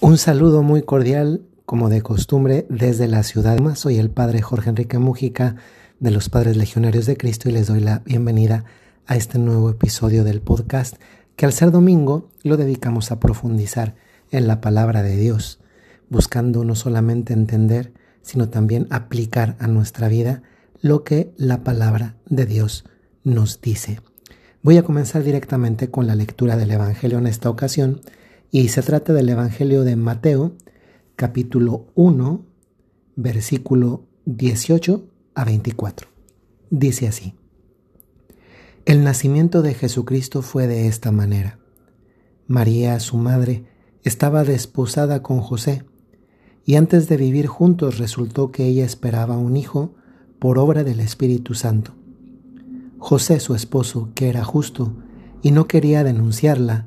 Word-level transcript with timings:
Un 0.00 0.18
saludo 0.18 0.62
muy 0.62 0.82
cordial, 0.82 1.40
como 1.64 1.88
de 1.88 2.02
costumbre, 2.02 2.66
desde 2.68 3.08
la 3.08 3.22
ciudad. 3.22 3.58
Soy 3.76 3.96
el 3.96 4.10
padre 4.10 4.42
Jorge 4.42 4.68
Enrique 4.68 4.98
Mújica 4.98 5.56
de 6.00 6.10
los 6.10 6.28
Padres 6.28 6.58
Legionarios 6.58 7.06
de 7.06 7.16
Cristo 7.16 7.48
y 7.48 7.52
les 7.52 7.66
doy 7.66 7.80
la 7.80 8.02
bienvenida 8.04 8.66
a 9.06 9.16
este 9.16 9.38
nuevo 9.38 9.70
episodio 9.70 10.22
del 10.22 10.42
podcast 10.42 10.96
que 11.34 11.46
al 11.46 11.54
ser 11.54 11.70
domingo 11.70 12.28
lo 12.42 12.58
dedicamos 12.58 13.10
a 13.10 13.20
profundizar 13.20 13.94
en 14.30 14.46
la 14.46 14.60
palabra 14.60 15.02
de 15.02 15.16
Dios, 15.16 15.60
buscando 16.10 16.62
no 16.62 16.74
solamente 16.74 17.32
entender, 17.32 17.94
sino 18.20 18.50
también 18.50 18.86
aplicar 18.90 19.56
a 19.60 19.66
nuestra 19.66 20.08
vida 20.08 20.42
lo 20.82 21.04
que 21.04 21.32
la 21.38 21.64
palabra 21.64 22.16
de 22.26 22.44
Dios 22.44 22.84
nos 23.24 23.62
dice. 23.62 24.00
Voy 24.62 24.76
a 24.76 24.82
comenzar 24.82 25.22
directamente 25.22 25.90
con 25.90 26.06
la 26.06 26.14
lectura 26.14 26.58
del 26.58 26.70
Evangelio 26.70 27.16
en 27.16 27.26
esta 27.26 27.48
ocasión 27.48 28.02
y 28.58 28.68
se 28.68 28.80
trata 28.80 29.12
del 29.12 29.28
Evangelio 29.28 29.84
de 29.84 29.96
Mateo, 29.96 30.56
capítulo 31.14 31.88
1, 31.94 32.42
versículo 33.14 34.06
18 34.24 35.04
a 35.34 35.44
24. 35.44 36.08
Dice 36.70 37.06
así. 37.06 37.34
El 38.86 39.04
nacimiento 39.04 39.60
de 39.60 39.74
Jesucristo 39.74 40.40
fue 40.40 40.66
de 40.68 40.86
esta 40.88 41.12
manera. 41.12 41.58
María, 42.46 42.98
su 42.98 43.18
madre, 43.18 43.66
estaba 44.04 44.42
desposada 44.42 45.22
con 45.22 45.40
José, 45.40 45.84
y 46.64 46.76
antes 46.76 47.10
de 47.10 47.18
vivir 47.18 47.48
juntos 47.48 47.98
resultó 47.98 48.52
que 48.52 48.64
ella 48.64 48.86
esperaba 48.86 49.36
un 49.36 49.58
hijo 49.58 49.96
por 50.38 50.58
obra 50.58 50.82
del 50.82 51.00
Espíritu 51.00 51.52
Santo. 51.52 51.92
José, 52.96 53.38
su 53.38 53.54
esposo, 53.54 54.12
que 54.14 54.30
era 54.30 54.44
justo 54.44 54.94
y 55.42 55.50
no 55.50 55.68
quería 55.68 56.04
denunciarla, 56.04 56.86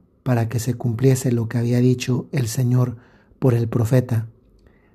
para 0.23 0.49
que 0.49 0.59
se 0.59 0.75
cumpliese 0.75 1.31
lo 1.31 1.47
que 1.49 1.57
había 1.57 1.79
dicho 1.79 2.27
el 2.31 2.47
Señor 2.47 2.97
por 3.39 3.53
el 3.53 3.67
profeta. 3.67 4.27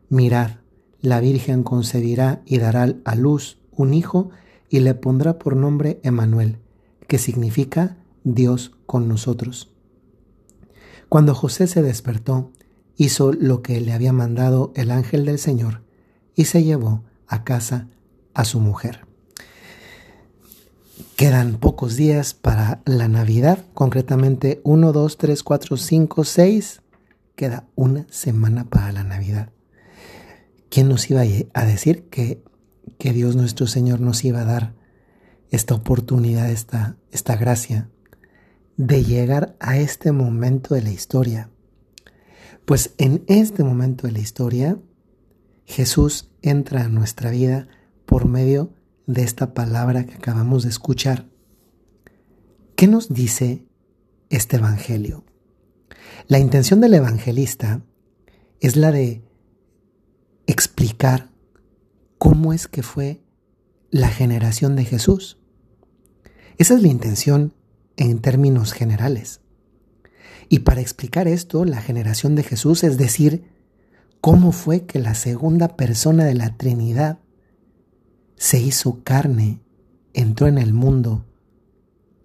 Mirad, 0.09 0.59
la 1.01 1.21
Virgen 1.21 1.63
concebirá 1.63 2.43
y 2.47 2.59
dará 2.59 2.95
a 3.05 3.15
luz 3.15 3.59
un 3.73 3.95
hijo 3.95 4.31
y 4.69 4.81
le 4.81 4.95
pondrá 4.95 5.39
por 5.39 5.57
nombre 5.57 6.01
Emanuel, 6.03 6.59
que 7.07 7.19
significa 7.19 7.97
Dios 8.25 8.73
con 8.87 9.09
nosotros. 9.09 9.73
Cuando 11.09 11.35
José 11.35 11.67
se 11.67 11.83
despertó, 11.83 12.51
hizo 12.97 13.33
lo 13.33 13.63
que 13.63 13.81
le 13.81 13.93
había 13.93 14.13
mandado 14.13 14.73
el 14.75 14.91
ángel 14.91 15.25
del 15.25 15.39
Señor 15.39 15.83
y 16.35 16.47
se 16.47 16.65
llevó 16.65 17.05
a 17.29 17.45
casa 17.45 17.89
a 18.35 18.45
su 18.45 18.61
mujer. 18.61 19.06
Quedan 21.17 21.56
pocos 21.56 21.97
días 21.97 22.34
para 22.34 22.83
la 22.84 23.09
Navidad, 23.09 23.64
concretamente 23.72 24.61
1, 24.64 24.92
2, 24.92 25.17
3, 25.17 25.42
4, 25.42 25.77
5, 25.78 26.25
6. 26.25 26.83
Queda 27.34 27.67
una 27.75 28.06
semana 28.11 28.69
para 28.69 28.92
la 28.92 29.03
Navidad. 29.03 29.48
¿Quién 30.69 30.91
nos 30.91 31.11
iba 31.11 31.23
a 31.55 31.64
decir 31.64 32.11
que, 32.11 32.45
que 32.98 33.14
Dios 33.14 33.34
nuestro 33.34 33.67
Señor 33.67 34.03
nos 34.03 34.27
iba 34.27 34.42
a 34.42 34.45
dar 34.45 34.75
esta 35.48 35.74
oportunidad, 35.74 36.51
esta, 36.51 36.98
esta 37.11 37.35
gracia 37.36 37.89
de 38.77 39.02
llegar 39.02 39.57
a 39.58 39.79
este 39.79 40.12
momento 40.12 40.74
de 40.74 40.83
la 40.83 40.91
historia? 40.91 41.48
Pues 42.67 42.92
en 42.98 43.24
este 43.27 43.64
momento 43.64 44.07
de 44.07 44.12
la 44.12 44.18
historia, 44.18 44.79
Jesús 45.64 46.29
entra 46.42 46.85
a 46.85 46.89
nuestra 46.89 47.30
vida 47.30 47.68
por 48.05 48.27
medio 48.27 48.76
de 49.06 49.22
esta 49.22 49.55
palabra 49.55 50.05
que 50.05 50.14
acabamos 50.14 50.64
de 50.64 50.70
escuchar. 50.70 51.27
¿Qué 52.74 52.86
nos 52.86 53.12
dice 53.12 53.67
este 54.28 54.56
Evangelio? 54.56 55.24
La 56.28 56.39
intención 56.39 56.80
del 56.80 56.94
evangelista 56.94 57.83
es 58.61 58.77
la 58.77 58.90
de 58.90 59.22
explicar 60.46 61.30
cómo 62.18 62.52
es 62.52 62.67
que 62.68 62.83
fue 62.83 63.22
la 63.90 64.08
generación 64.08 64.77
de 64.77 64.84
Jesús. 64.84 65.38
Esa 66.58 66.74
es 66.74 66.83
la 66.83 66.88
intención 66.88 67.55
en 67.96 68.18
términos 68.20 68.73
generales. 68.73 69.40
Y 70.48 70.61
para 70.61 70.80
explicar 70.80 71.28
esto, 71.28 71.64
la 71.64 71.80
generación 71.80 72.34
de 72.34 72.42
Jesús, 72.42 72.84
es 72.84 72.98
decir, 72.98 73.44
cómo 74.20 74.52
fue 74.52 74.84
que 74.86 74.98
la 74.98 75.14
segunda 75.14 75.77
persona 75.77 76.24
de 76.24 76.34
la 76.34 76.56
Trinidad 76.56 77.20
se 78.36 78.61
hizo 78.61 79.02
carne, 79.02 79.61
entró 80.13 80.47
en 80.47 80.58
el 80.58 80.73
mundo 80.73 81.24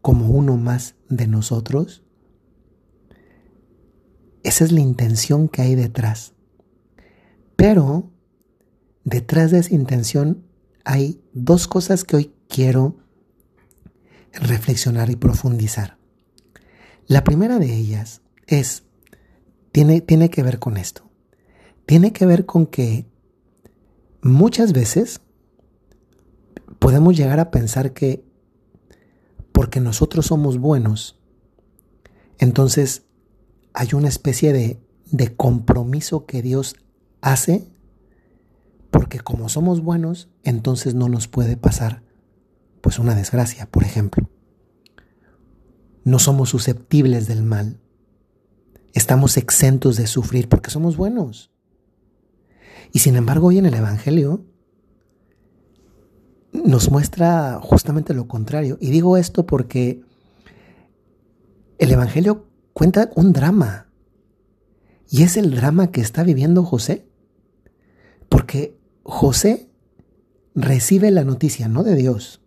como 0.01 0.29
uno 0.29 0.57
más 0.57 0.95
de 1.09 1.27
nosotros? 1.27 2.03
Esa 4.43 4.63
es 4.63 4.71
la 4.71 4.81
intención 4.81 5.47
que 5.47 5.61
hay 5.61 5.75
detrás. 5.75 6.33
Pero 7.55 8.11
detrás 9.03 9.51
de 9.51 9.59
esa 9.59 9.73
intención 9.73 10.43
hay 10.83 11.21
dos 11.33 11.67
cosas 11.67 12.03
que 12.03 12.15
hoy 12.15 12.33
quiero 12.47 12.97
reflexionar 14.33 15.09
y 15.09 15.15
profundizar. 15.15 15.97
La 17.07 17.23
primera 17.23 17.59
de 17.59 17.75
ellas 17.75 18.21
es, 18.47 18.83
tiene, 19.71 20.01
tiene 20.01 20.29
que 20.29 20.43
ver 20.43 20.59
con 20.59 20.77
esto. 20.77 21.09
Tiene 21.85 22.13
que 22.13 22.25
ver 22.25 22.45
con 22.45 22.65
que 22.65 23.05
muchas 24.21 24.73
veces 24.73 25.21
podemos 26.81 27.15
llegar 27.15 27.39
a 27.39 27.51
pensar 27.51 27.93
que 27.93 28.25
porque 29.51 29.79
nosotros 29.79 30.25
somos 30.25 30.57
buenos, 30.57 31.19
entonces 32.39 33.03
hay 33.71 33.89
una 33.93 34.07
especie 34.07 34.51
de, 34.51 34.81
compromiso 35.37 36.25
que 36.25 36.41
Dios 36.41 36.75
hace, 37.21 37.71
porque 38.89 39.19
como 39.19 39.47
somos 39.47 39.83
buenos, 39.83 40.29
entonces 40.41 40.95
no 40.95 41.07
nos 41.07 41.27
puede 41.27 41.55
pasar 41.55 42.01
pues 42.81 42.97
una 42.97 43.13
desgracia, 43.13 43.67
por 43.69 43.83
ejemplo. 43.83 44.27
No 46.03 46.17
somos 46.17 46.49
susceptibles 46.49 47.27
del 47.27 47.43
mal. 47.43 47.79
Estamos 48.93 49.37
exentos 49.37 49.97
de 49.97 50.07
sufrir 50.07 50.49
porque 50.49 50.71
somos 50.71 50.97
buenos. 50.97 51.51
Y 52.91 52.99
sin 52.99 53.15
embargo, 53.17 53.47
hoy 53.49 53.59
en 53.59 53.67
el 53.67 53.75
Evangelio 53.75 54.50
nos 56.51 56.91
muestra 56.91 57.59
justamente 57.61 58.13
lo 58.13 58.27
contrario. 58.27 58.77
Y 58.81 58.89
digo 58.89 59.17
esto 59.17 59.45
porque 59.45 60.01
el 61.77 61.91
Evangelio 61.91 62.47
cuenta 62.73 63.09
un 63.15 63.33
drama. 63.33 63.87
Y 65.09 65.23
es 65.23 65.37
el 65.37 65.55
drama 65.55 65.91
que 65.91 66.01
está 66.01 66.23
viviendo 66.23 66.63
José. 66.63 67.07
Porque 68.29 68.79
José 69.03 69.69
recibe 70.55 71.11
la 71.11 71.23
noticia, 71.23 71.67
no 71.67 71.83
de 71.83 71.95
Dios, 71.95 72.41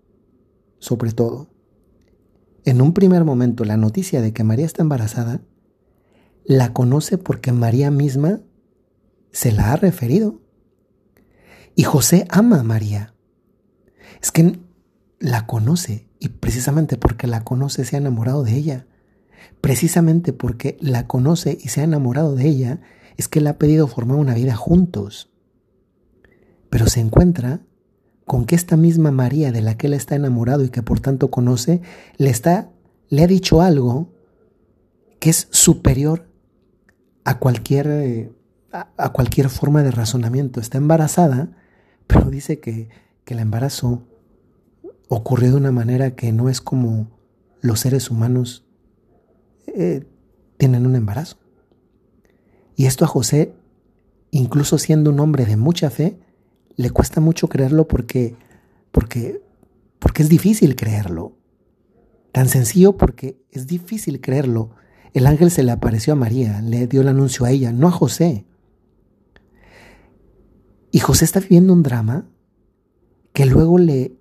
sobre 0.79 1.13
todo. 1.13 1.51
En 2.65 2.81
un 2.81 2.95
primer 2.95 3.25
momento, 3.25 3.65
la 3.65 3.77
noticia 3.77 4.23
de 4.23 4.33
que 4.33 4.45
María 4.45 4.65
está 4.65 4.83
embarazada, 4.83 5.43
la 6.45 6.73
conoce 6.73 7.19
porque 7.19 7.53
María 7.53 7.91
misma 7.91 8.41
se 9.33 9.53
la 9.53 9.73
ha 9.73 9.77
referido. 9.77 10.41
Y 11.75 11.83
José 11.83 12.27
ama 12.31 12.61
a 12.61 12.65
María. 12.65 13.14
Es 14.25 14.33
que 14.33 14.59
la 15.19 15.47
conoce 15.47 16.09
y 16.19 16.31
precisamente 16.31 16.97
porque 16.97 17.27
la 17.27 17.45
conoce 17.45 17.85
se 17.85 17.97
ha 17.97 17.99
enamorado 17.99 18.43
de 18.43 18.55
ella. 18.55 18.87
Precisamente 19.61 20.33
porque 20.33 20.79
la 20.81 21.07
conoce 21.07 21.59
y 21.61 21.69
se 21.69 21.83
ha 21.83 21.85
enamorado 21.85 22.35
de 22.35 22.49
ella 22.49 22.81
es 23.19 23.29
que 23.29 23.43
le 23.43 23.51
ha 23.51 23.59
pedido 23.59 23.87
formar 23.87 24.17
una 24.17 24.33
vida 24.33 24.57
juntos. 24.57 25.31
Pero 26.71 26.87
se 26.87 27.01
encuentra 27.01 27.61
con 28.25 28.47
que 28.47 28.55
esta 28.55 28.79
misma 28.79 29.11
María 29.11 29.53
de 29.53 29.61
la 29.61 29.77
que 29.77 29.89
él 29.89 29.93
está 29.93 30.15
enamorado 30.15 30.65
y 30.65 30.71
que 30.71 30.83
por 30.83 31.01
tanto 31.01 31.31
conoce, 31.31 31.83
le 32.17 32.31
está 32.31 32.71
le 33.11 33.25
ha 33.25 33.27
dicho 33.27 33.61
algo 33.61 34.11
que 35.21 35.29
es 35.29 35.49
superior 35.51 36.31
a 37.25 37.39
cualquier 37.39 37.89
eh, 37.89 38.33
cualquier 39.13 39.51
forma 39.51 39.83
de 39.83 39.91
razonamiento. 39.91 40.61
Está 40.61 40.79
embarazada, 40.79 41.51
pero 42.07 42.31
dice 42.31 42.59
que, 42.59 42.89
que 43.27 43.35
la 43.35 43.43
embarazó 43.43 44.09
ocurrió 45.09 45.51
de 45.51 45.57
una 45.57 45.73
manera 45.73 46.15
que 46.15 46.33
no 46.33 46.49
es 46.49 46.61
como 46.61 47.09
los 47.61 47.81
seres 47.81 48.11
humanos 48.11 48.67
eh, 49.67 50.07
tienen 50.57 50.87
un 50.87 50.97
embarazo. 50.97 51.39
Y 52.77 52.87
esto 52.87 53.05
a 53.05 53.09
José 53.09 53.55
incluso 54.39 54.79
siendo 54.79 55.11
un 55.11 55.21
hombre 55.21 55.47
de 55.47 55.57
mucha 55.57 55.91
fe, 55.91 56.19
le 56.77 56.91
cuesta 56.91 57.21
mucho 57.21 57.49
creerlo 57.49 57.87
porque, 57.87 58.35
porque, 58.91 59.41
porque 60.01 60.25
es 60.25 60.29
difícil 60.29 60.75
creerlo. 60.75 61.37
Tan 62.33 62.49
sencillo 62.49 62.97
porque 62.97 63.41
es 63.53 63.69
difícil 63.69 64.21
creerlo. 64.21 64.71
El 65.13 65.29
ángel 65.29 65.53
se 65.53 65.63
le 65.63 65.71
apareció 65.71 66.15
a 66.15 66.17
María, 66.17 66.61
le 66.63 66.89
dio 66.89 67.03
el 67.03 67.09
anuncio 67.09 67.47
a 67.47 67.53
ella, 67.53 67.73
no 67.73 67.87
a 67.87 67.93
José. 67.93 68.45
Y 70.91 70.99
José 70.99 71.25
está 71.25 71.39
viviendo 71.39 71.73
un 71.73 71.85
drama 71.85 72.27
que 73.33 73.47
luego 73.47 73.79
le, 73.79 74.17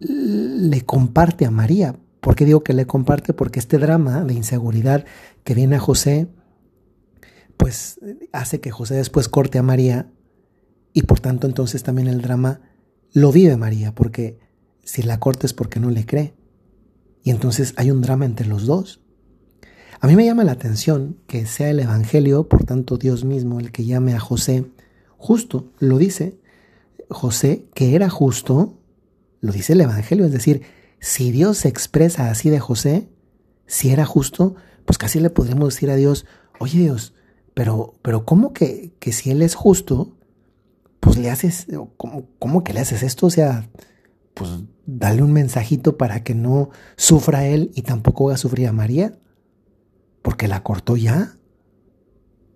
le 0.00 0.82
comparte 0.82 1.46
a 1.46 1.50
María. 1.50 1.96
¿Por 2.20 2.34
qué 2.34 2.44
digo 2.44 2.64
que 2.64 2.74
le 2.74 2.86
comparte? 2.86 3.32
Porque 3.32 3.60
este 3.60 3.78
drama 3.78 4.24
de 4.24 4.34
inseguridad 4.34 5.04
que 5.44 5.54
viene 5.54 5.76
a 5.76 5.80
José, 5.80 6.28
pues 7.56 8.00
hace 8.32 8.60
que 8.60 8.70
José 8.70 8.94
después 8.94 9.28
corte 9.28 9.58
a 9.58 9.62
María 9.62 10.10
y 10.92 11.02
por 11.02 11.20
tanto 11.20 11.46
entonces 11.46 11.82
también 11.82 12.08
el 12.08 12.22
drama 12.22 12.60
lo 13.12 13.32
vive 13.32 13.56
María, 13.56 13.94
porque 13.94 14.38
si 14.82 15.02
la 15.02 15.20
corta 15.20 15.46
es 15.46 15.52
porque 15.52 15.80
no 15.80 15.90
le 15.90 16.06
cree. 16.06 16.34
Y 17.22 17.30
entonces 17.30 17.74
hay 17.76 17.90
un 17.90 18.00
drama 18.00 18.24
entre 18.24 18.46
los 18.46 18.66
dos. 18.66 19.02
A 20.00 20.06
mí 20.06 20.16
me 20.16 20.24
llama 20.24 20.44
la 20.44 20.52
atención 20.52 21.18
que 21.26 21.44
sea 21.44 21.70
el 21.70 21.80
Evangelio, 21.80 22.48
por 22.48 22.64
tanto 22.64 22.96
Dios 22.96 23.24
mismo, 23.24 23.60
el 23.60 23.70
que 23.72 23.84
llame 23.84 24.14
a 24.14 24.20
José 24.20 24.64
justo. 25.18 25.72
Lo 25.78 25.98
dice 25.98 26.40
José, 27.10 27.66
que 27.74 27.94
era 27.94 28.08
justo, 28.08 28.79
lo 29.40 29.52
dice 29.52 29.72
el 29.72 29.80
Evangelio. 29.80 30.26
Es 30.26 30.32
decir, 30.32 30.62
si 31.00 31.32
Dios 31.32 31.58
se 31.58 31.68
expresa 31.68 32.30
así 32.30 32.50
de 32.50 32.60
José, 32.60 33.08
si 33.66 33.90
era 33.90 34.04
justo, 34.04 34.54
pues 34.84 34.98
casi 34.98 35.20
le 35.20 35.30
podríamos 35.30 35.74
decir 35.74 35.90
a 35.90 35.96
Dios, 35.96 36.26
oye 36.58 36.78
Dios, 36.78 37.14
pero, 37.54 37.94
pero 38.02 38.24
¿cómo 38.24 38.52
que, 38.52 38.92
que 38.98 39.12
si 39.12 39.30
Él 39.30 39.42
es 39.42 39.54
justo, 39.54 40.16
pues 41.00 41.16
le 41.16 41.30
haces, 41.30 41.66
¿cómo, 41.96 42.28
¿cómo 42.38 42.62
que 42.62 42.72
le 42.72 42.80
haces 42.80 43.02
esto? 43.02 43.26
O 43.26 43.30
sea, 43.30 43.68
pues 44.34 44.50
dale 44.86 45.22
un 45.22 45.32
mensajito 45.32 45.96
para 45.96 46.22
que 46.22 46.34
no 46.34 46.70
sufra 46.96 47.46
él 47.46 47.70
y 47.74 47.82
tampoco 47.82 48.28
haga 48.28 48.36
sufrir 48.36 48.68
a 48.68 48.72
María, 48.72 49.18
porque 50.22 50.48
la 50.48 50.62
cortó 50.62 50.96
ya. 50.96 51.36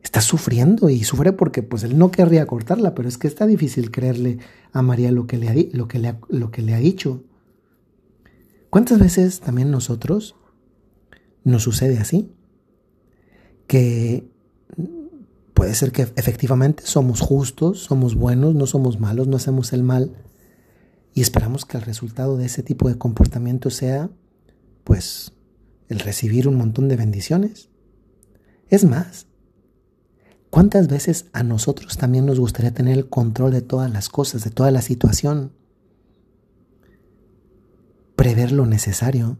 Está 0.04 0.20
sufriendo 0.20 0.90
y 0.90 1.02
sufre 1.02 1.32
porque 1.32 1.64
pues 1.64 1.82
él 1.82 1.98
no 1.98 2.12
querría 2.12 2.46
cortarla, 2.46 2.94
pero 2.94 3.08
es 3.08 3.18
que 3.18 3.26
está 3.26 3.46
difícil 3.46 3.90
creerle 3.90 4.38
a 4.70 4.82
María 4.82 5.10
lo 5.10 5.26
que 5.26 5.38
le 5.38 5.48
ha, 5.48 5.54
lo 5.72 5.88
que 5.88 5.98
le 5.98 6.14
lo 6.28 6.52
que 6.52 6.62
le 6.62 6.74
ha 6.74 6.78
dicho. 6.78 7.24
¿Cuántas 8.70 9.00
veces 9.00 9.40
también 9.40 9.70
nosotros 9.70 10.36
nos 11.42 11.62
sucede 11.62 11.98
así? 11.98 12.30
Que 13.66 14.28
puede 15.54 15.74
ser 15.74 15.90
que 15.90 16.02
efectivamente 16.02 16.84
somos 16.84 17.20
justos, 17.20 17.78
somos 17.80 18.14
buenos, 18.14 18.54
no 18.54 18.66
somos 18.66 19.00
malos, 19.00 19.26
no 19.26 19.36
hacemos 19.36 19.72
el 19.72 19.82
mal, 19.84 20.12
y 21.14 21.22
esperamos 21.22 21.64
que 21.64 21.76
el 21.76 21.84
resultado 21.84 22.36
de 22.36 22.46
ese 22.46 22.62
tipo 22.62 22.88
de 22.88 22.98
comportamiento 22.98 23.70
sea, 23.70 24.10
pues, 24.82 25.32
el 25.88 26.00
recibir 26.00 26.48
un 26.48 26.56
montón 26.56 26.88
de 26.88 26.96
bendiciones. 26.96 27.70
Es 28.68 28.84
más, 28.84 29.28
¿cuántas 30.54 30.86
veces 30.86 31.26
a 31.32 31.42
nosotros 31.42 31.96
también 31.96 32.26
nos 32.26 32.38
gustaría 32.38 32.72
tener 32.72 32.96
el 32.96 33.08
control 33.08 33.50
de 33.50 33.60
todas 33.60 33.90
las 33.90 34.08
cosas, 34.08 34.44
de 34.44 34.50
toda 34.50 34.70
la 34.70 34.82
situación? 34.82 35.50
Prever 38.14 38.52
lo 38.52 38.64
necesario. 38.64 39.36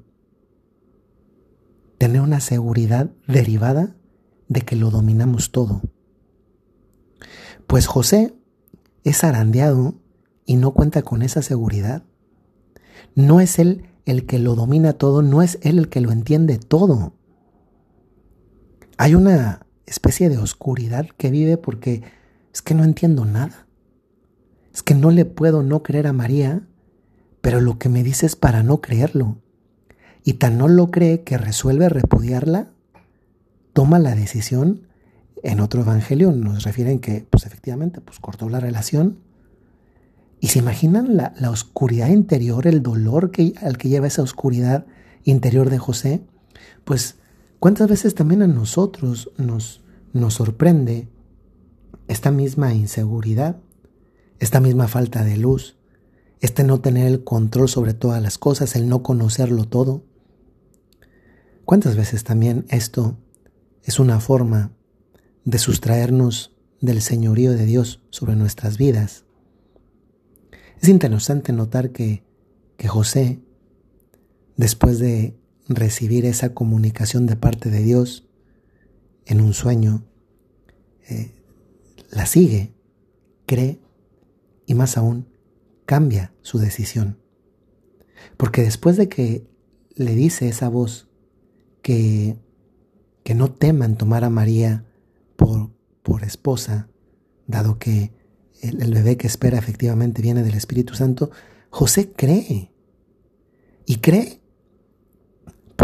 Tener 1.98 2.20
una 2.20 2.40
seguridad 2.40 3.12
derivada 3.28 3.94
de 4.48 4.62
que 4.62 4.74
lo 4.74 4.90
dominamos 4.90 5.52
todo. 5.52 5.82
Pues 7.68 7.86
José 7.86 8.34
es 9.04 9.22
arandeado 9.22 9.94
y 10.44 10.56
no 10.56 10.74
cuenta 10.74 11.02
con 11.02 11.22
esa 11.22 11.42
seguridad. 11.42 12.02
No 13.14 13.38
es 13.38 13.60
Él 13.60 13.88
el 14.04 14.26
que 14.26 14.40
lo 14.40 14.56
domina 14.56 14.94
todo, 14.94 15.22
no 15.22 15.42
es 15.42 15.60
Él 15.62 15.78
el 15.78 15.88
que 15.88 16.00
lo 16.00 16.10
entiende 16.10 16.58
todo. 16.58 17.14
Hay 18.98 19.14
una 19.14 19.63
especie 19.86 20.28
de 20.28 20.38
oscuridad 20.38 21.06
que 21.16 21.30
vive 21.30 21.56
porque 21.56 22.02
es 22.52 22.62
que 22.62 22.74
no 22.74 22.84
entiendo 22.84 23.24
nada. 23.24 23.66
Es 24.72 24.82
que 24.82 24.94
no 24.94 25.10
le 25.10 25.24
puedo 25.24 25.62
no 25.62 25.82
creer 25.82 26.06
a 26.06 26.12
María, 26.12 26.66
pero 27.40 27.60
lo 27.60 27.78
que 27.78 27.88
me 27.88 28.02
dice 28.02 28.26
es 28.26 28.36
para 28.36 28.62
no 28.62 28.80
creerlo. 28.80 29.38
Y 30.24 30.34
tan 30.34 30.58
no 30.58 30.68
lo 30.68 30.90
cree 30.90 31.22
que 31.22 31.38
resuelve 31.38 31.88
repudiarla, 31.88 32.72
toma 33.72 33.98
la 33.98 34.14
decisión. 34.14 34.88
En 35.42 35.60
otro 35.60 35.82
evangelio 35.82 36.32
nos 36.32 36.64
refieren 36.64 36.98
que, 36.98 37.26
pues 37.28 37.44
efectivamente, 37.44 38.00
pues 38.00 38.18
cortó 38.18 38.48
la 38.48 38.60
relación 38.60 39.18
¿Y 40.44 40.48
se 40.48 40.58
imaginan 40.58 41.16
la, 41.16 41.50
oscuridad 41.50 42.08
interior, 42.08 42.66
el 42.66 42.82
dolor 42.82 43.30
que, 43.30 43.54
al 43.62 43.78
que 43.78 43.88
lleva 43.88 44.08
esa 44.08 44.20
oscuridad 44.20 44.84
interior 45.24 45.70
de 45.70 45.78
José? 45.78 46.20
Pues, 46.84 47.16
¿cuántas 47.64 47.88
veces 47.88 48.14
también 48.14 48.42
a 48.42 48.46
nosotros 48.46 49.30
nos, 49.38 49.80
nos 50.12 50.34
sorprende 50.34 51.08
esta 52.08 52.30
misma 52.30 52.74
inseguridad, 52.74 53.56
esta 54.38 54.60
misma 54.60 54.86
falta 54.86 55.24
de 55.24 55.38
luz, 55.38 55.78
este 56.40 56.62
no 56.62 56.82
tener 56.82 57.06
el 57.06 57.24
control 57.24 57.70
sobre 57.70 57.94
todas 57.94 58.20
las 58.22 58.36
cosas, 58.36 58.76
el 58.76 58.86
no 58.86 59.02
conocerlo 59.02 59.64
todo? 59.64 60.04
¿Cuántas 61.64 61.96
veces 61.96 62.22
también 62.22 62.66
esto 62.68 63.16
es 63.82 63.98
una 63.98 64.20
forma 64.20 64.72
de 65.46 65.56
sustraernos 65.56 66.54
del 66.82 67.00
señorío 67.00 67.52
de 67.52 67.64
Dios 67.64 68.02
sobre 68.10 68.36
nuestras 68.36 68.76
vidas? 68.76 69.24
Es 70.82 70.90
interesante 70.90 71.54
notar 71.54 71.92
que, 71.92 72.24
que 72.76 72.88
José, 72.88 73.40
después 74.54 74.98
de 74.98 75.42
recibir 75.68 76.26
esa 76.26 76.54
comunicación 76.54 77.26
de 77.26 77.36
parte 77.36 77.70
de 77.70 77.82
Dios 77.82 78.28
en 79.26 79.40
un 79.40 79.54
sueño, 79.54 80.04
eh, 81.08 81.32
la 82.10 82.26
sigue, 82.26 82.74
cree 83.46 83.80
y 84.66 84.74
más 84.74 84.96
aún 84.96 85.28
cambia 85.86 86.32
su 86.42 86.58
decisión. 86.58 87.18
Porque 88.36 88.62
después 88.62 88.96
de 88.96 89.08
que 89.08 89.46
le 89.94 90.14
dice 90.14 90.48
esa 90.48 90.68
voz 90.68 91.08
que, 91.82 92.36
que 93.22 93.34
no 93.34 93.50
teman 93.50 93.96
tomar 93.96 94.24
a 94.24 94.30
María 94.30 94.84
por, 95.36 95.70
por 96.02 96.24
esposa, 96.24 96.88
dado 97.46 97.78
que 97.78 98.12
el, 98.60 98.94
bebé 98.94 99.16
que 99.16 99.26
espera 99.26 99.58
efectivamente 99.58 100.22
viene 100.22 100.42
del 100.42 100.54
Espíritu 100.54 100.94
Santo, 100.94 101.30
José 101.70 102.12
cree. 102.12 102.70
Y 103.86 103.96
cree 103.96 104.40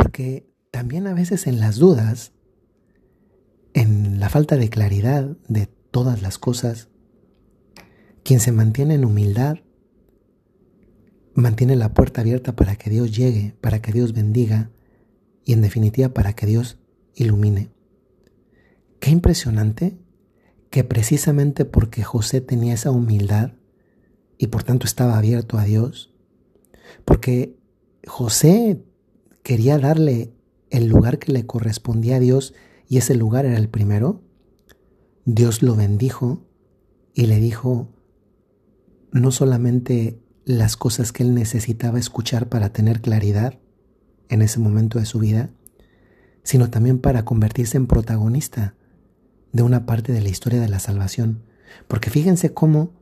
porque 0.00 0.50
también 0.71 1.07
a 1.07 1.12
veces 1.12 1.47
en 1.47 1.61
las 1.61 1.76
dudas, 1.76 2.33
en 3.75 4.19
la 4.19 4.30
falta 4.30 4.57
de 4.57 4.71
claridad 4.71 5.37
de 5.47 5.66
todas 5.66 6.23
las 6.23 6.38
cosas, 6.38 6.88
quien 8.23 8.40
se 8.40 8.50
mantiene 8.50 8.95
en 8.95 9.04
humildad, 9.04 9.59
mantiene 11.35 11.76
la 11.76 11.92
puerta 11.92 12.23
abierta 12.23 12.57
para 12.57 12.76
que 12.76 12.88
Dios 12.88 13.14
llegue, 13.14 13.54
para 13.61 13.83
que 13.83 13.92
Dios 13.92 14.14
bendiga 14.14 14.71
y 15.45 15.52
en 15.52 15.61
definitiva 15.61 16.09
para 16.09 16.33
que 16.33 16.47
Dios 16.47 16.78
ilumine. 17.14 17.69
Qué 19.00 19.11
impresionante 19.11 19.99
que 20.71 20.83
precisamente 20.83 21.66
porque 21.66 22.04
José 22.04 22.40
tenía 22.40 22.73
esa 22.73 22.90
humildad 22.90 23.52
y 24.38 24.47
por 24.47 24.62
tanto 24.62 24.87
estaba 24.87 25.19
abierto 25.19 25.59
a 25.59 25.64
Dios, 25.64 26.14
porque 27.04 27.59
José 28.07 28.83
quería 29.42 29.78
darle 29.78 30.32
el 30.70 30.87
lugar 30.87 31.18
que 31.18 31.32
le 31.32 31.47
correspondía 31.47 32.16
a 32.16 32.20
Dios 32.20 32.54
y 32.88 32.99
ese 32.99 33.14
lugar 33.14 33.47
era 33.47 33.56
el 33.56 33.68
primero, 33.68 34.23
Dios 35.25 35.62
lo 35.62 35.76
bendijo 35.76 36.47
y 37.14 37.26
le 37.26 37.40
dijo 37.40 37.88
no 39.12 39.30
solamente 39.30 40.20
las 40.44 40.76
cosas 40.76 41.12
que 41.12 41.23
él 41.23 41.35
necesitaba 41.35 41.99
escuchar 41.99 42.49
para 42.49 42.73
tener 42.73 43.00
claridad 43.00 43.59
en 44.28 44.42
ese 44.42 44.59
momento 44.61 44.99
de 44.99 45.06
su 45.06 45.18
vida, 45.18 45.50
sino 46.42 46.70
también 46.70 46.99
para 46.99 47.25
convertirse 47.25 47.76
en 47.76 47.87
protagonista 47.87 48.75
de 49.52 49.62
una 49.62 49.87
parte 49.87 50.12
de 50.12 50.20
la 50.20 50.28
historia 50.28 50.61
de 50.61 50.68
la 50.68 50.78
salvación. 50.78 51.42
Porque 51.88 52.11
fíjense 52.11 52.54
cómo 52.54 52.92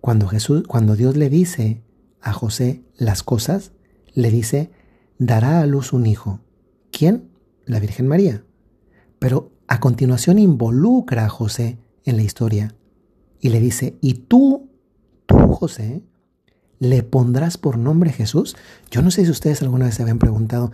cuando 0.00 0.28
Jesús, 0.28 0.64
cuando 0.66 0.96
Dios 0.96 1.16
le 1.16 1.28
dice 1.28 1.82
a 2.20 2.32
José 2.32 2.84
las 2.96 3.22
cosas, 3.22 3.72
le 4.14 4.30
dice, 4.30 4.70
dará 5.18 5.60
a 5.60 5.66
luz 5.66 5.92
un 5.92 6.06
hijo. 6.06 6.40
¿Quién? 6.90 7.30
La 7.64 7.80
Virgen 7.80 8.06
María. 8.08 8.44
Pero 9.18 9.52
a 9.66 9.80
continuación 9.80 10.38
involucra 10.38 11.24
a 11.24 11.28
José 11.28 11.78
en 12.04 12.16
la 12.16 12.22
historia 12.22 12.74
y 13.40 13.48
le 13.48 13.60
dice, 13.60 13.96
y 14.00 14.14
tú, 14.14 14.70
tú 15.26 15.36
José, 15.52 16.02
le 16.78 17.02
pondrás 17.02 17.56
por 17.58 17.78
nombre 17.78 18.12
Jesús. 18.12 18.56
Yo 18.90 19.02
no 19.02 19.10
sé 19.10 19.24
si 19.24 19.30
ustedes 19.30 19.62
alguna 19.62 19.86
vez 19.86 19.94
se 19.94 20.02
habían 20.02 20.18
preguntado, 20.18 20.72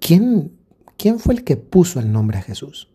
¿quién, 0.00 0.52
quién 0.96 1.18
fue 1.18 1.34
el 1.34 1.44
que 1.44 1.56
puso 1.56 2.00
el 2.00 2.12
nombre 2.12 2.38
a 2.38 2.42
Jesús? 2.42 2.88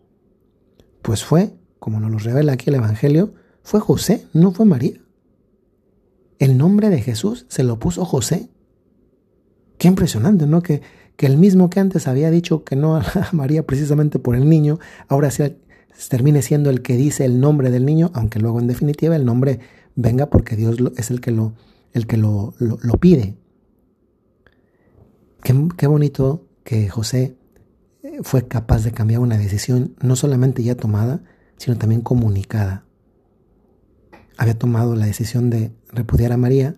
Pues 1.02 1.24
fue 1.24 1.54
como 1.80 2.00
nos 2.00 2.12
lo 2.12 2.18
revela 2.18 2.54
aquí 2.54 2.70
el 2.70 2.76
Evangelio, 2.76 3.34
fue 3.64 3.80
José, 3.80 4.28
no 4.34 4.52
fue 4.52 4.66
María. 4.66 5.00
El 6.40 6.58
nombre 6.58 6.90
de 6.90 7.02
Jesús 7.02 7.46
se 7.50 7.64
lo 7.64 7.80
puso 7.80 8.06
José. 8.06 8.50
Qué 9.78 9.88
impresionante, 9.88 10.48
¿no? 10.48 10.62
Que, 10.62 10.82
que 11.18 11.26
el 11.26 11.38
mismo 11.38 11.70
que 11.70 11.80
antes 11.80 12.08
había 12.08 12.32
dicho 12.32 12.64
que 12.64 12.76
no 12.76 12.96
a 12.98 13.04
María 13.34 13.66
precisamente 13.66 14.20
por 14.20 14.36
el 14.36 14.48
niño, 14.48 14.80
ahora 15.08 15.32
se 15.32 15.58
termine 16.10 16.42
siendo 16.42 16.70
el 16.70 16.82
que 16.82 16.96
dice 16.96 17.26
el 17.26 17.40
nombre 17.40 17.72
del 17.72 17.86
niño, 17.86 18.12
aunque 18.14 18.40
luego 18.40 18.60
en 18.60 18.68
definitiva 18.68 19.16
el 19.16 19.26
nombre 19.26 19.60
venga 19.96 20.30
porque 20.30 20.56
Dios 20.56 20.78
es 20.96 21.12
el 21.12 21.20
que 21.20 21.32
lo, 21.32 21.54
el 21.94 22.08
que 22.08 22.18
lo, 22.18 22.54
lo, 22.60 22.98
pide. 22.98 23.36
Qué, 25.42 25.68
qué 25.76 25.88
bonito 25.88 26.46
que 26.64 26.88
José 26.88 27.36
eh, 28.04 28.20
fue 28.22 28.48
capaz 28.48 28.84
de 28.84 28.92
cambiar 28.92 29.22
una 29.22 29.38
decisión 29.38 29.96
no 30.02 30.16
solamente 30.16 30.64
ya 30.64 30.76
tomada, 30.76 31.24
sino 31.58 31.78
también 31.78 32.02
comunicada. 32.02 32.86
Había 34.38 34.58
tomado 34.58 34.96
la 34.96 35.08
decisión 35.08 35.50
de 35.50 35.72
repudiar 35.92 36.32
a 36.32 36.38
María, 36.38 36.76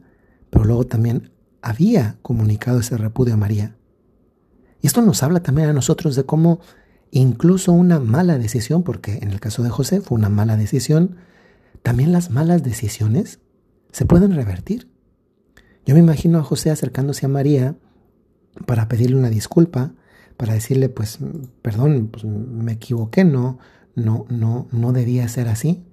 pero 0.49 0.63
luego 0.63 0.85
también 0.85 1.31
había 1.61 2.17
comunicado 2.21 2.79
ese 2.79 2.97
repudio 2.97 3.33
a 3.33 3.37
María. 3.37 3.75
Y 4.81 4.87
esto 4.87 5.01
nos 5.01 5.23
habla 5.23 5.41
también 5.41 5.69
a 5.69 5.73
nosotros 5.73 6.15
de 6.15 6.25
cómo 6.25 6.59
incluso 7.11 7.71
una 7.71 7.99
mala 7.99 8.37
decisión, 8.37 8.83
porque 8.83 9.19
en 9.21 9.31
el 9.31 9.39
caso 9.39 9.63
de 9.63 9.69
José 9.69 10.01
fue 10.01 10.17
una 10.17 10.29
mala 10.29 10.57
decisión, 10.57 11.17
también 11.81 12.11
las 12.11 12.29
malas 12.29 12.63
decisiones 12.63 13.39
se 13.91 14.05
pueden 14.05 14.35
revertir. 14.35 14.89
Yo 15.85 15.95
me 15.95 16.01
imagino 16.01 16.39
a 16.39 16.43
José 16.43 16.69
acercándose 16.69 17.25
a 17.25 17.29
María 17.29 17.75
para 18.65 18.87
pedirle 18.87 19.17
una 19.17 19.29
disculpa, 19.29 19.93
para 20.37 20.53
decirle, 20.53 20.89
pues, 20.89 21.19
perdón, 21.61 22.09
pues, 22.11 22.23
me 22.23 22.73
equivoqué, 22.73 23.23
no, 23.25 23.59
no, 23.95 24.25
no, 24.29 24.67
no 24.71 24.93
debía 24.93 25.27
ser 25.27 25.47
así. 25.47 25.83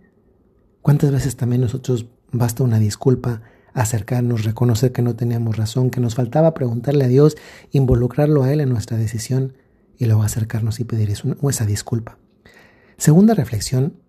¿Cuántas 0.83 1.11
veces 1.11 1.37
también 1.37 1.63
nosotros 1.63 2.07
basta 2.31 2.63
una 2.63 2.79
disculpa, 2.79 3.43
acercarnos, 3.77 4.45
reconocer 4.45 4.91
que 4.91 5.03
no 5.03 5.15
teníamos 5.17 5.57
razón, 5.57 5.91
que 5.91 6.01
nos 6.01 6.15
faltaba 6.15 6.55
preguntarle 6.55 7.05
a 7.05 7.09
Dios, 7.09 7.37
involucrarlo 7.73 8.43
a 8.43 8.53
Él 8.53 8.63
en 8.63 8.71
nuestra 8.71 8.97
decisión 8.97 9.53
y 9.99 10.07
luego 10.07 10.23
acercarnos 10.23 10.81
y 10.81 10.85
pedir 10.85 11.11
esa 11.11 11.67
disculpa? 11.67 12.19
Segunda 12.97 13.35
reflexión, 13.35 14.01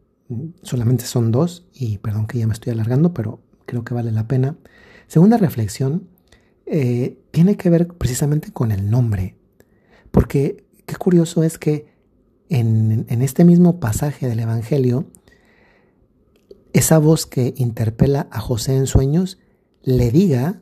solamente 0.62 1.03
son 1.05 1.33
dos, 1.33 1.67
y 1.74 1.97
perdón 1.97 2.27
que 2.27 2.39
ya 2.39 2.47
me 2.47 2.53
estoy 2.53 2.71
alargando, 2.71 3.13
pero 3.13 3.41
creo 3.65 3.83
que 3.83 3.93
vale 3.93 4.12
la 4.13 4.25
pena. 4.25 4.55
Segunda 5.07 5.38
reflexión 5.38 6.07
eh, 6.65 7.19
tiene 7.31 7.57
que 7.57 7.69
ver 7.69 7.88
precisamente 7.88 8.53
con 8.53 8.71
el 8.71 8.89
nombre, 8.89 9.36
porque 10.12 10.65
qué 10.86 10.95
curioso 10.95 11.43
es 11.43 11.57
que 11.57 11.88
en, 12.47 13.05
en 13.09 13.21
este 13.21 13.43
mismo 13.43 13.81
pasaje 13.81 14.29
del 14.29 14.39
Evangelio, 14.39 15.07
esa 16.71 17.00
voz 17.00 17.25
que 17.25 17.53
interpela 17.57 18.29
a 18.31 18.39
José 18.39 18.77
en 18.77 18.88
sueños 18.88 19.39
le 19.88 20.12
diga 20.12 20.62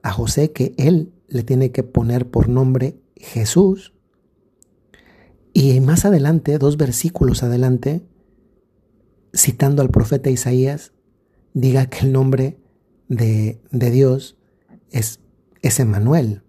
a 0.00 0.12
José 0.12 0.52
que 0.52 0.74
él 0.78 1.12
le 1.26 1.42
tiene 1.42 1.72
que 1.72 1.82
poner 1.82 2.30
por 2.30 2.48
nombre 2.48 3.00
Jesús. 3.16 3.92
Y 5.52 5.80
más 5.80 6.04
adelante, 6.04 6.56
dos 6.56 6.76
versículos 6.76 7.42
adelante, 7.42 8.00
citando 9.34 9.82
al 9.82 9.90
profeta 9.90 10.30
Isaías, 10.30 10.92
diga 11.52 11.86
que 11.86 12.06
el 12.06 12.12
nombre 12.12 12.60
de, 13.08 13.60
de 13.72 13.90
Dios 13.90 14.38
es, 14.92 15.18
es 15.62 15.80
Emanuel. 15.80 16.44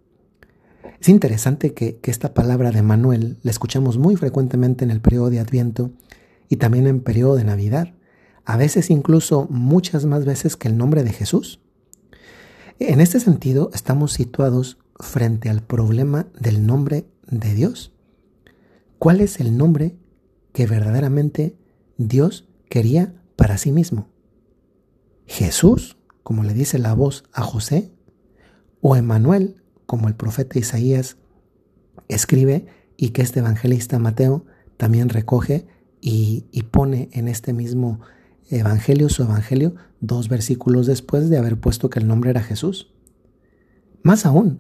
Es 1.00 1.10
interesante 1.10 1.74
que, 1.74 1.98
que, 1.98 2.12
esta 2.12 2.36
palabra 2.36 2.70
de 2.70 2.80
Emanuel 2.80 3.40
la 3.42 3.50
escuchamos 3.50 3.98
muy 3.98 4.16
frecuentemente 4.16 4.86
en 4.86 4.92
el 4.92 5.02
periodo 5.02 5.32
de 5.32 5.40
Adviento 5.40 5.90
y 6.50 6.58
también 6.58 6.86
en 6.86 7.02
periodo 7.02 7.36
de 7.36 7.46
Navidad, 7.46 7.96
a 8.46 8.58
veces 8.58 8.92
incluso 8.92 9.48
muchas 9.50 10.06
más 10.06 10.24
veces 10.24 10.56
que 10.56 10.68
el 10.68 10.78
nombre 10.78 11.04
de 11.04 11.14
Jesús. 11.14 11.62
En 12.84 13.00
este 13.00 13.20
sentido, 13.20 13.70
estamos 13.76 14.12
situados 14.12 14.80
frente 15.00 15.52
al 15.52 15.62
problema 15.62 16.26
del 16.40 16.66
nombre 16.66 17.06
de 17.28 17.54
Dios. 17.54 17.94
¿Cuál 18.98 19.22
es 19.22 19.40
el 19.40 19.56
nombre 19.56 19.96
que 20.52 20.66
verdaderamente 20.66 21.56
Dios 22.00 22.50
quería 22.70 23.14
para 23.36 23.60
sí 23.60 23.72
mismo? 23.72 24.10
Jesús, 25.28 25.96
como 26.24 26.44
le 26.44 26.56
dice 26.56 26.80
la 26.80 26.96
voz 26.96 27.24
a 27.34 27.44
José, 27.44 27.92
o 28.82 28.96
Emanuel, 28.96 29.62
como 29.86 30.08
el 30.08 30.16
profeta 30.16 30.58
Isaías 30.58 31.18
escribe 32.08 32.66
y 32.98 33.10
que 33.10 33.22
este 33.22 33.42
evangelista 33.42 34.00
Mateo 34.00 34.48
también 34.78 35.10
recoge 35.10 35.68
y, 36.02 36.48
y 36.52 36.64
pone 36.64 37.10
en 37.12 37.28
este 37.28 37.54
mismo 37.54 38.00
evangelio, 38.60 39.10
su 39.10 39.24
evangelio, 39.24 39.76
dos 40.00 40.30
versículos 40.30 40.88
después 40.88 41.30
de 41.30 41.38
haber 41.38 41.60
puesto 41.60 41.90
que 41.90 42.00
el 42.00 42.08
nombre 42.08 42.30
era 42.30 42.44
Jesús. 42.44 42.92
Más 44.04 44.26
aún, 44.26 44.60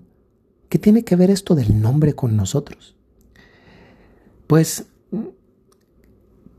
¿qué 0.69 0.79
tiene 0.79 1.03
que 1.03 1.15
ver 1.15 1.29
esto 1.29 1.55
del 1.55 1.81
nombre 1.81 2.13
con 2.13 2.35
nosotros? 2.35 2.95
Pues 4.47 4.87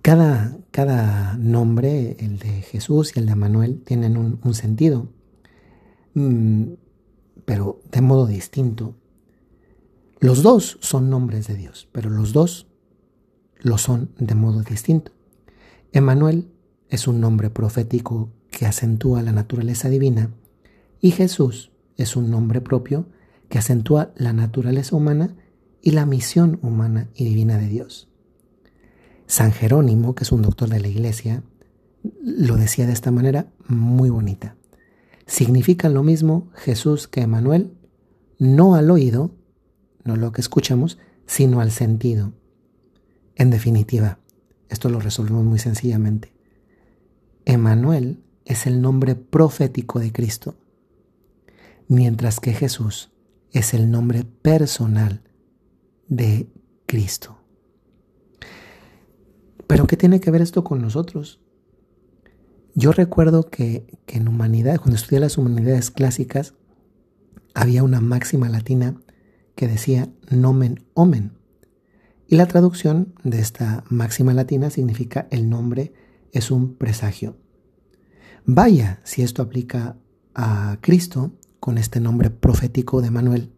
cada, 0.02 0.56
cada 0.70 1.36
nombre, 1.36 2.16
el 2.18 2.38
de 2.38 2.62
Jesús 2.62 3.12
y 3.14 3.20
el 3.20 3.26
de 3.26 3.36
Manuel, 3.36 3.82
tienen 3.84 4.16
un, 4.16 4.54
sentido, 4.54 5.08
mm, 6.14 6.64
pero 7.44 7.80
de 7.90 8.00
modo 8.00 8.26
distinto. 8.26 8.96
Los 10.18 10.42
dos 10.42 10.78
son 10.80 11.08
nombres 11.08 11.46
de 11.46 11.54
Dios, 11.54 11.88
pero 11.92 12.10
los 12.10 12.32
dos 12.32 12.66
lo 13.60 13.78
son 13.78 14.10
de 14.18 14.34
modo 14.34 14.62
distinto. 14.62 15.12
Emanuel 15.92 16.51
es 16.92 17.08
un 17.08 17.20
nombre 17.20 17.48
profético 17.48 18.28
que 18.50 18.66
acentúa 18.66 19.22
la 19.22 19.32
naturaleza 19.32 19.88
divina 19.88 20.30
y 21.00 21.12
Jesús 21.12 21.72
es 21.96 22.16
un 22.16 22.30
nombre 22.30 22.60
propio 22.60 23.06
que 23.48 23.58
acentúa 23.58 24.12
la 24.14 24.34
naturaleza 24.34 24.94
humana 24.94 25.34
y 25.80 25.92
la 25.92 26.04
misión 26.04 26.58
humana 26.60 27.08
y 27.14 27.24
divina 27.24 27.56
de 27.56 27.68
Dios. 27.68 28.10
San 29.26 29.52
Jerónimo, 29.52 30.14
que 30.14 30.24
es 30.24 30.32
un 30.32 30.42
doctor 30.42 30.68
de 30.68 30.80
la 30.80 30.88
iglesia, 30.88 31.42
lo 32.22 32.56
decía 32.56 32.86
de 32.86 32.92
esta 32.92 33.10
manera 33.10 33.50
muy 33.68 34.10
bonita. 34.10 34.56
Significa 35.26 35.88
lo 35.88 36.02
mismo 36.02 36.50
Jesús 36.54 37.08
que 37.08 37.22
Emanuel, 37.22 37.72
no 38.38 38.74
al 38.74 38.90
oído, 38.90 39.34
no 40.04 40.16
lo 40.16 40.30
que 40.32 40.42
escuchamos, 40.42 40.98
sino 41.24 41.62
al 41.62 41.70
sentido. 41.70 42.34
En 43.34 43.48
definitiva, 43.48 44.18
esto 44.68 44.90
lo 44.90 45.00
resolvemos 45.00 45.44
muy 45.44 45.58
sencillamente. 45.58 46.31
Emanuel 47.44 48.22
es 48.44 48.66
el 48.66 48.80
nombre 48.80 49.14
profético 49.14 49.98
de 49.98 50.12
Cristo, 50.12 50.56
mientras 51.88 52.40
que 52.40 52.52
Jesús 52.52 53.10
es 53.52 53.74
el 53.74 53.90
nombre 53.90 54.24
personal 54.24 55.22
de 56.08 56.48
Cristo. 56.86 57.38
Pero 59.66 59.86
¿qué 59.86 59.96
tiene 59.96 60.20
que 60.20 60.30
ver 60.30 60.42
esto 60.42 60.64
con 60.64 60.82
nosotros? 60.82 61.40
Yo 62.74 62.92
recuerdo 62.92 63.50
que, 63.50 63.86
en 64.06 64.28
humanidad, 64.28 64.78
cuando 64.78 64.96
estudié 64.96 65.20
las 65.20 65.36
humanidades 65.36 65.90
clásicas, 65.90 66.54
había 67.54 67.82
una 67.82 68.00
máxima 68.00 68.48
latina 68.48 68.96
que 69.54 69.68
decía 69.68 70.08
nomen 70.30 70.84
omen. 70.94 71.32
Y 72.26 72.36
la 72.36 72.46
traducción 72.46 73.14
de 73.24 73.40
esta 73.40 73.84
máxima 73.90 74.32
latina 74.32 74.70
significa 74.70 75.26
el 75.30 75.50
nombre 75.50 75.92
es 76.32 76.50
un 76.50 76.74
presagio. 76.74 77.36
Vaya 78.44 79.00
si 79.04 79.22
esto 79.22 79.42
aplica 79.42 79.96
a 80.34 80.78
Cristo 80.80 81.32
con 81.60 81.78
este 81.78 82.00
nombre 82.00 82.30
profético 82.30 83.00
de 83.00 83.10
Manuel 83.10 83.52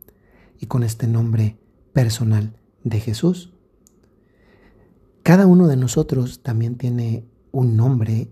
y 0.61 0.67
con 0.67 0.83
este 0.83 1.07
nombre 1.07 1.57
personal 1.93 2.59
de 2.83 3.01
Jesús. 3.01 3.55
Cada 5.23 5.47
uno 5.47 5.69
de 5.69 5.77
nosotros 5.77 6.43
también 6.43 6.77
tiene 6.77 7.25
un 7.51 7.77
nombre 7.77 8.31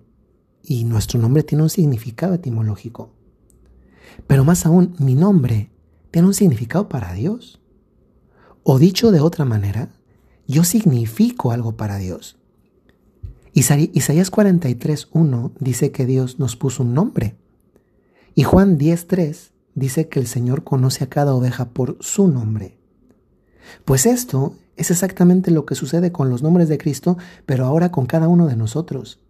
y 0.62 0.84
nuestro 0.84 1.18
nombre 1.18 1.42
tiene 1.42 1.62
un 1.62 1.70
significado 1.70 2.34
etimológico. 2.34 3.14
Pero 4.26 4.44
más 4.44 4.66
aún, 4.66 4.94
mi 4.98 5.14
nombre 5.14 5.70
tiene 6.10 6.28
un 6.28 6.34
significado 6.34 6.88
para 6.88 7.14
Dios. 7.14 7.60
O 8.62 8.78
dicho 8.78 9.10
de 9.10 9.20
otra 9.20 9.44
manera, 9.44 9.88
yo 10.46 10.64
significo 10.64 11.52
algo 11.52 11.76
para 11.76 11.96
Dios. 11.96 12.41
Isaías 13.54 14.32
43.1 14.32 15.52
dice 15.60 15.92
que 15.92 16.06
Dios 16.06 16.38
nos 16.38 16.56
puso 16.56 16.82
un 16.82 16.94
nombre. 16.94 17.36
Y 18.34 18.44
Juan 18.44 18.78
10.3 18.78 19.50
dice 19.74 20.08
que 20.08 20.20
el 20.20 20.26
Señor 20.26 20.64
conoce 20.64 21.04
a 21.04 21.08
cada 21.08 21.34
oveja 21.34 21.70
por 21.70 21.98
su 22.00 22.28
nombre. 22.28 22.78
Pues 23.84 24.06
esto 24.06 24.54
es 24.76 24.90
exactamente 24.90 25.50
lo 25.50 25.66
que 25.66 25.74
sucede 25.74 26.12
con 26.12 26.30
los 26.30 26.42
nombres 26.42 26.68
de 26.68 26.78
Cristo, 26.78 27.18
pero 27.44 27.66
ahora 27.66 27.92
con 27.92 28.06
cada 28.06 28.28
uno 28.28 28.46
de 28.46 28.56
nosotros. 28.56 29.20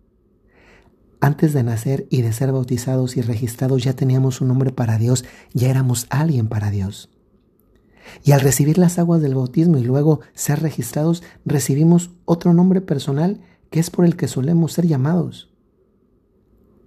Antes 1.21 1.53
de 1.53 1.63
nacer 1.63 2.07
y 2.11 2.23
de 2.23 2.33
ser 2.33 2.53
bautizados 2.53 3.17
y 3.17 3.23
registrados 3.23 3.83
ya 3.83 3.95
teníamos 3.95 4.41
un 4.41 4.49
nombre 4.49 4.73
para 4.73 4.99
Dios, 4.99 5.25
ya 5.53 5.69
éramos 5.69 6.07
alguien 6.11 6.49
para 6.49 6.71
Dios. 6.71 7.11
Y 8.25 8.33
al 8.33 8.41
recibir 8.41 8.79
las 8.79 8.99
aguas 8.99 9.21
del 9.21 9.35
bautismo 9.35 9.79
y 9.79 9.85
luego 9.85 10.21
ser 10.35 10.61
registrados, 10.61 11.23
recibimos 11.45 12.11
otro 12.25 12.53
nombre 12.53 12.81
personal 12.81 13.41
que 13.73 13.81
es 13.81 13.91
por 13.91 14.05
el 14.05 14.17
que 14.17 14.29
solemos 14.29 14.75
ser 14.75 14.87
llamados. 14.87 15.51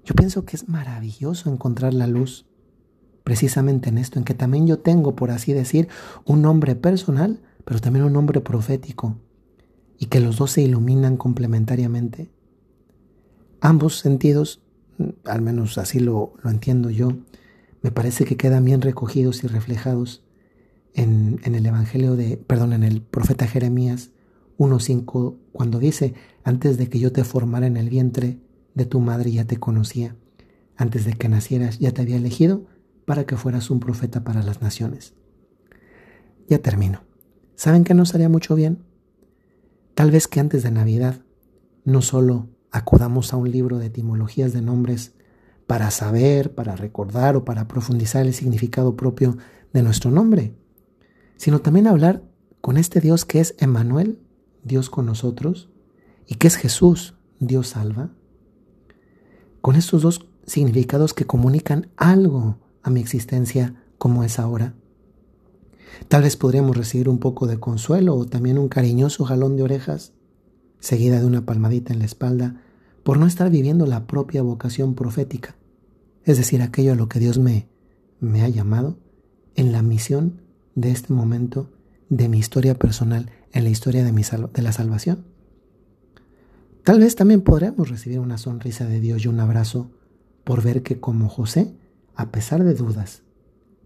Yo 0.05 0.13
pienso 0.13 0.45
que 0.45 0.55
es 0.55 0.69
maravilloso 0.69 1.51
encontrar 1.51 1.95
la 1.95 2.05
luz 2.05 2.45
precisamente 3.23 3.89
en 3.89 3.97
esto, 3.97 4.19
en 4.19 4.23
que 4.23 4.35
también 4.35 4.67
yo 4.67 4.77
tengo, 4.77 5.15
por 5.15 5.31
así 5.31 5.51
decir, 5.51 5.87
un 6.25 6.43
nombre 6.43 6.75
personal, 6.75 7.41
pero 7.65 7.81
también 7.81 8.05
un 8.05 8.13
nombre 8.13 8.39
profético, 8.39 9.17
y 9.97 10.05
que 10.05 10.19
los 10.19 10.37
dos 10.37 10.51
se 10.51 10.61
iluminan 10.61 11.17
complementariamente. 11.17 12.29
Ambos 13.61 13.97
sentidos, 13.97 14.61
al 15.25 15.41
menos 15.41 15.79
así 15.79 15.99
lo, 15.99 16.33
lo 16.43 16.51
entiendo 16.51 16.91
yo, 16.91 17.13
me 17.81 17.89
parece 17.89 18.25
que 18.25 18.37
quedan 18.37 18.63
bien 18.63 18.81
recogidos 18.81 19.43
y 19.43 19.47
reflejados 19.47 20.23
en, 20.93 21.41
en 21.45 21.55
el 21.55 21.65
Evangelio 21.65 22.15
de, 22.15 22.37
perdón, 22.37 22.73
en 22.73 22.83
el 22.83 23.01
profeta 23.01 23.47
Jeremías 23.47 24.11
1.5, 24.59 25.35
cuando 25.51 25.79
dice, 25.79 26.13
antes 26.45 26.77
de 26.77 26.89
que 26.89 26.99
yo 26.99 27.11
te 27.11 27.23
formara 27.23 27.65
en 27.65 27.75
el 27.75 27.89
vientre 27.89 28.39
de 28.75 28.85
tu 28.85 28.99
madre 28.99 29.31
ya 29.31 29.45
te 29.45 29.57
conocía, 29.57 30.15
antes 30.77 31.03
de 31.03 31.13
que 31.13 31.27
nacieras 31.27 31.79
ya 31.79 31.91
te 31.91 32.03
había 32.03 32.17
elegido 32.17 32.67
para 33.05 33.25
que 33.25 33.35
fueras 33.35 33.71
un 33.71 33.79
profeta 33.79 34.23
para 34.23 34.43
las 34.43 34.61
naciones. 34.61 35.15
Ya 36.47 36.59
termino. 36.59 37.01
¿Saben 37.55 37.83
que 37.83 37.95
nos 37.95 38.13
haría 38.13 38.29
mucho 38.29 38.53
bien? 38.53 38.85
Tal 39.95 40.11
vez 40.11 40.27
que 40.27 40.39
antes 40.39 40.61
de 40.61 40.69
Navidad 40.69 41.15
no 41.83 42.03
solo 42.03 42.49
acudamos 42.69 43.33
a 43.33 43.37
un 43.37 43.49
libro 43.49 43.79
de 43.79 43.87
etimologías 43.87 44.53
de 44.53 44.61
nombres 44.61 45.13
para 45.65 45.89
saber, 45.89 46.53
para 46.53 46.75
recordar 46.75 47.35
o 47.37 47.43
para 47.43 47.67
profundizar 47.67 48.23
el 48.23 48.35
significado 48.35 48.95
propio 48.95 49.35
de 49.73 49.81
nuestro 49.81 50.11
nombre, 50.11 50.53
sino 51.37 51.61
también 51.61 51.87
hablar 51.87 52.21
con 52.61 52.77
este 52.77 53.01
Dios 53.01 53.25
que 53.25 53.39
es 53.39 53.55
Emmanuel, 53.57 54.19
Dios 54.63 54.91
con 54.91 55.07
nosotros, 55.07 55.71
y 56.27 56.35
que 56.35 56.47
es 56.47 56.55
Jesús, 56.55 57.15
Dios 57.39 57.69
salva, 57.69 58.11
con 59.61 59.75
estos 59.75 60.01
dos 60.01 60.27
significados 60.45 61.13
que 61.13 61.25
comunican 61.25 61.89
algo 61.97 62.57
a 62.83 62.89
mi 62.89 62.99
existencia 62.99 63.75
como 63.97 64.23
es 64.23 64.39
ahora. 64.39 64.75
Tal 66.07 66.23
vez 66.23 66.37
podríamos 66.37 66.77
recibir 66.77 67.09
un 67.09 67.19
poco 67.19 67.47
de 67.47 67.59
consuelo 67.59 68.15
o 68.15 68.25
también 68.25 68.57
un 68.57 68.67
cariñoso 68.67 69.25
jalón 69.25 69.55
de 69.55 69.63
orejas, 69.63 70.13
seguida 70.79 71.19
de 71.19 71.25
una 71.25 71.45
palmadita 71.45 71.93
en 71.93 71.99
la 71.99 72.05
espalda, 72.05 72.61
por 73.03 73.17
no 73.17 73.27
estar 73.27 73.49
viviendo 73.49 73.85
la 73.85 74.07
propia 74.07 74.41
vocación 74.41 74.95
profética, 74.95 75.55
es 76.23 76.37
decir, 76.37 76.61
aquello 76.61 76.93
a 76.93 76.95
lo 76.95 77.07
que 77.07 77.19
Dios 77.19 77.37
me, 77.37 77.67
me 78.19 78.41
ha 78.41 78.49
llamado 78.49 78.97
en 79.55 79.71
la 79.71 79.81
misión 79.81 80.41
de 80.73 80.91
este 80.91 81.13
momento 81.13 81.71
de 82.09 82.29
mi 82.29 82.39
historia 82.39 82.77
personal, 82.77 83.31
en 83.51 83.63
la 83.63 83.69
historia 83.69 84.03
de, 84.03 84.11
mi 84.11 84.23
de 84.23 84.61
la 84.61 84.71
salvación. 84.71 85.25
Tal 86.85 86.99
vez 86.99 87.15
también 87.15 87.41
podremos 87.41 87.89
recibir 87.89 88.19
una 88.19 88.37
sonrisa 88.37 88.85
de 88.85 88.99
Dios 88.99 89.25
y 89.25 89.27
un 89.27 89.39
abrazo 89.39 89.89
por 90.43 90.61
ver 90.61 90.83
que 90.83 90.99
como 90.99 91.29
José, 91.29 91.75
a 92.13 92.29
pesar 92.29 92.63
de 92.63 92.75
dudas, 92.75 93.23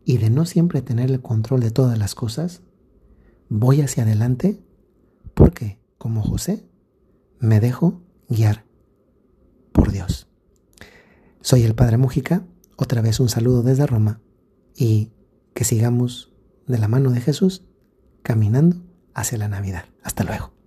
y 0.04 0.18
de 0.18 0.30
no 0.30 0.46
siempre 0.46 0.82
tener 0.82 1.10
el 1.10 1.22
control 1.22 1.62
de 1.62 1.72
todas 1.72 1.98
las 1.98 2.14
cosas, 2.14 2.62
voy 3.48 3.80
hacia 3.80 4.04
adelante 4.04 4.62
porque, 5.34 5.80
como 5.98 6.22
José, 6.22 6.68
me 7.40 7.62
dejo 7.62 8.02
guiar 8.28 8.66
por 9.72 9.94
Dios. 9.94 10.28
Soy 11.40 11.64
el 11.64 11.76
Padre 11.76 11.96
Mújica, 11.96 12.46
otra 12.76 13.02
vez 13.02 13.22
un 13.22 13.30
saludo 13.30 13.64
desde 13.64 13.88
Roma 13.88 14.20
y 14.76 15.14
que 15.54 15.64
sigamos 15.64 16.34
de 16.68 16.78
la 16.78 16.90
mano 16.90 17.12
de 17.12 17.22
Jesús 17.22 17.64
caminando 18.24 18.84
hacia 19.14 19.38
la 19.38 19.48
Navidad. 19.48 19.86
Hasta 20.04 20.26
luego. 20.26 20.59